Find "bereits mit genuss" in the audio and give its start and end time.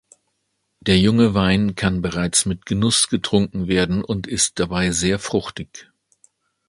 2.01-3.07